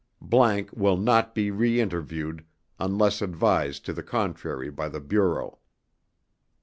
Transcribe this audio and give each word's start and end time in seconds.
____WILL 0.75 0.97
NOT 0.97 1.35
BE 1.35 1.51
REINTERVIEWED 1.51 2.43
UNLESS 2.79 3.21
ADVISED 3.21 3.85
TO 3.85 3.93
THE 3.93 4.01
CONTRARY 4.01 4.71
BY 4.71 4.89
THE 4.89 4.99
BUREAU. 4.99 5.59